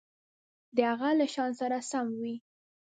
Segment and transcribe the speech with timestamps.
[0.75, 2.35] د هغه له شأن سره سم وي.